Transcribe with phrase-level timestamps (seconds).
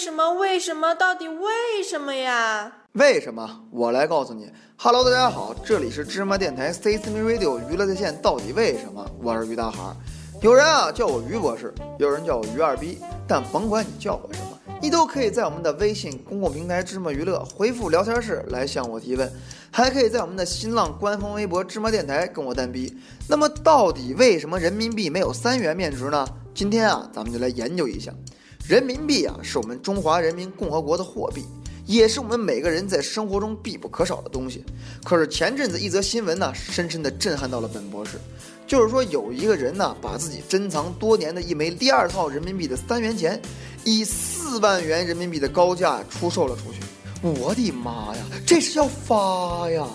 [0.00, 0.32] 什么？
[0.32, 0.94] 为什么？
[0.94, 2.72] 到底为什么呀？
[2.92, 3.64] 为什么？
[3.70, 4.50] 我来告诉你。
[4.78, 8.16] Hello，大家好，这里是芝麻电台 C C M Radio 娱乐在线。
[8.22, 9.06] 到底为什么？
[9.22, 9.94] 我是于大海。
[10.40, 19.30] 有人啊叫我于博士，有人叫我于二逼，但甭管你叫我什么，你都可以在我们的微信公共平台芝麻娱乐回复聊天室来向我提问，
[19.70, 22.98] 还可以在我们的新浪官方微博芝麻电台跟我单逼。
[23.28, 26.26] 那么，到底为什么人民币没有三元面值呢？
[26.54, 28.10] 今天啊，咱们就来研究一下。
[28.66, 31.44] 人民币啊，是我们中华人民共和国的货币，
[31.86, 34.64] 也是我们每个人在生活中必不可少的东西。
[35.04, 38.12] 可是前阵子一则新闻呢，深深地震撼到了本博士，
[38.66, 43.40] 就是说有一个人呢，把自己珍藏多年的一枚第二套人民币的三元钱，
[43.82, 46.78] 以四万元人民币的高价出售了出去。
[47.22, 49.86] 我的妈呀，这是要发呀！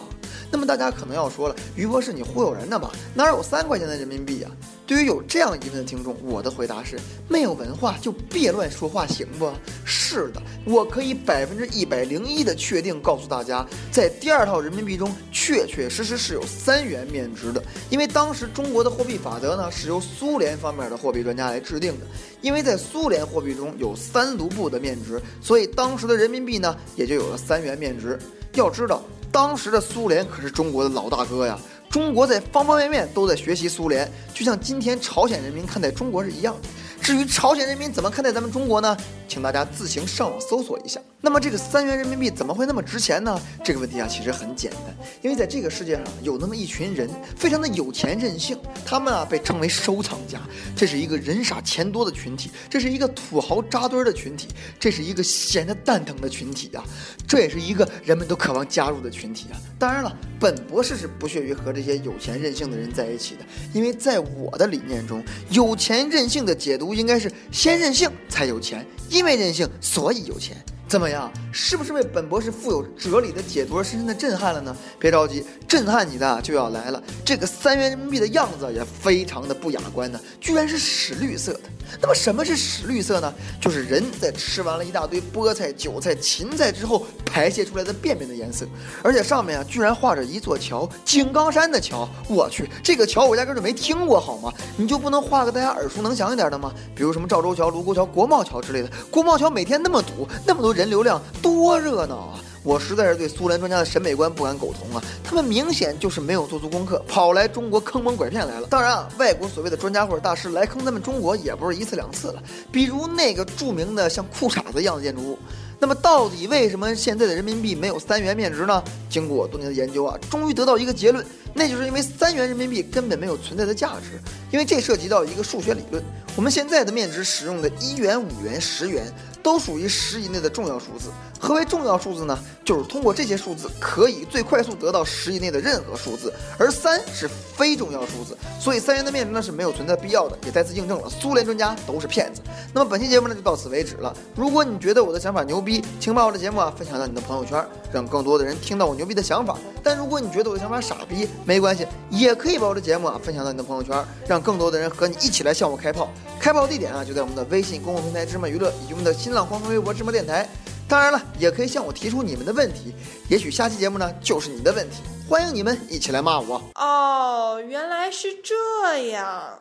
[0.51, 2.91] 那么大家可能要说了，于博士你忽悠人呢吧？
[3.13, 4.49] 哪有三块钱的人民币呀？
[4.87, 6.95] 对于有这样疑问的听众，我的回答是：
[7.27, 9.51] 没有文化就别乱说话，行不？
[9.83, 17.63] 是的，我可以百分之一百零一的确定告诉大家，在第二套人民币中，确确实实是有三元面值的。
[17.89, 22.05] 因为当时中国的货币法则呢，是由苏联方面的货币专家来制定的。
[22.41, 28.19] 因为在苏联货币中有三卢布的面值，所以当时的人民币呢，也就有了三元面值。
[28.53, 31.59] 要知道，当时的苏联可是中国的老大哥呀。
[31.95, 36.67] 中国在方方面面都在学习苏联，就像今天朝鲜人民看待中国是一样的。
[37.05, 38.97] 至于朝鲜人民怎么看待咱们中国呢？
[39.27, 40.99] 请大家自行上网搜索一下。
[41.21, 43.39] 那么这个三元人民币怎么会那么值钱呢？
[43.63, 50.39] 这个问题啊，其实很简单，因为在这个世界上有那么一群人，非常的有钱任性，他们啊被称为收藏家。
[50.75, 54.47] 这是一个人傻钱多的群体，这是一个土豪扎堆的群体，
[54.79, 56.83] 这是一个闲着蛋疼的群体呀。
[57.27, 59.61] 这也是一个人们都渴望加入的群体啊。
[59.77, 63.41] 当然了，本博士是不屑于和这些有钱任性的人在一起的，
[63.73, 70.57] 因为在我的理念中，有钱任性的解读应该是先任性才有钱，因为任性所以有钱。
[70.87, 71.31] 怎么样？
[71.51, 74.75] 是不是被本博士富有哲理的解读而深深的震撼了呢？
[74.99, 77.01] 别着急，震撼你的就要来了。
[77.25, 81.61] 这个三元人民币的样子也非常的不雅观呢，居然是屎绿色的。
[82.01, 83.33] 那么什么是屎绿色呢？
[83.59, 88.65] 就是人在吃完了一大堆菠菜、韭菜、芹菜之后排泄出来的便便的颜色。
[89.01, 92.07] 而且上面啊，居然画着一座桥——井冈山的桥。
[92.27, 94.53] 我去，这个桥我压根就没听过，好吗？
[94.77, 96.73] 你就不能画个大家耳熟能详一点的吗？
[96.95, 98.89] 比如什么赵州桥、卢沟桥、国贸桥之类的。
[99.09, 102.39] 国贸桥每天那么堵，那么多人流量，多热闹啊！
[102.61, 105.01] 我实在是对苏联专家的审美观不敢苟同啊！
[105.23, 108.67] 他们明显就是没有做足功课，跑来中国坑蒙拐骗来了。
[108.67, 112.43] 当然啊，外国所谓的专家或者大师来坑咱们中国也不是一次两次了。
[112.73, 115.39] 比如那个著名的像裤衩子一样的建筑物。
[115.79, 118.83] 那么到底为什么现在的人民币没有三元面值呢？
[119.09, 124.19] 经过我多年的研究啊，终于得到一个结论，那就是因为三元人民币根本没有存在的价值。
[124.51, 126.03] 因为这涉及到一个数学理论。
[126.35, 129.05] 我们现在的面值使用的一元、五元、十元。
[129.45, 131.11] 都属于十以内的重要数字。
[131.39, 132.35] 何为重要数字呢？
[132.63, 136.33] 就是通过这些数字可以最快速得到十以内的任何数字。
[136.57, 142.41] 而三是非重要数字，所以三元的面值呢是没有存在必要的，也再次印证了苏联专家都是骗子。
[142.73, 144.11] 那么本期节目呢就到此为止了。
[144.35, 147.63] 如果你觉得我的想法牛逼，请把我的节目啊分享到你的朋友圈，
[147.95, 149.57] 让更多的人听到我牛逼的想法。
[149.81, 156.09] 但如果你觉得我的想法傻逼，没关系，也可以把我的节目啊分享到你的朋友圈，让更多的人和你一起来向我开炮。
[156.39, 160.47] 开炮地点啊就在我们的微信公共平台芝麻娱乐以及我们的新浪官方微博芝麻电台。
[160.87, 162.93] 当然了，也可以向我提出你们的问题，
[163.27, 164.97] 也许下期节目呢就是你的问题。
[165.27, 166.61] 欢迎你们一起来骂我。
[166.75, 169.57] 哦，原来是这样。